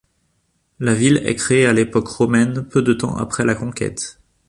[0.79, 4.17] La ville est créée à l'époque romaine peu de temps après la Conquête.